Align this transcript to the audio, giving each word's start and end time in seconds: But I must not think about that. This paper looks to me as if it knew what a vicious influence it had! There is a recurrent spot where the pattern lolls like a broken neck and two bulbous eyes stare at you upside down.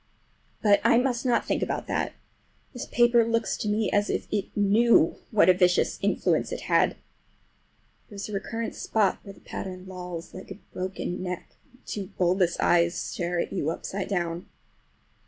But 0.63 0.81
I 0.83 0.97
must 0.97 1.27
not 1.27 1.45
think 1.45 1.61
about 1.61 1.85
that. 1.85 2.13
This 2.73 2.87
paper 2.87 3.23
looks 3.23 3.55
to 3.57 3.67
me 3.69 3.91
as 3.91 4.09
if 4.09 4.25
it 4.31 4.45
knew 4.57 5.17
what 5.29 5.47
a 5.47 5.53
vicious 5.53 5.99
influence 6.01 6.51
it 6.51 6.61
had! 6.61 6.95
There 8.09 8.15
is 8.15 8.27
a 8.27 8.33
recurrent 8.33 8.73
spot 8.73 9.19
where 9.21 9.33
the 9.33 9.41
pattern 9.41 9.85
lolls 9.85 10.33
like 10.33 10.49
a 10.49 10.57
broken 10.73 11.21
neck 11.21 11.53
and 11.71 11.85
two 11.85 12.07
bulbous 12.17 12.59
eyes 12.59 12.95
stare 12.95 13.39
at 13.39 13.53
you 13.53 13.69
upside 13.69 14.07
down. 14.07 14.47